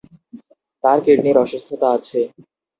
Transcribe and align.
তার 0.83 0.97
কিডনির 1.05 1.37
অসুস্থতা 1.37 1.87
আছে। 1.95 2.19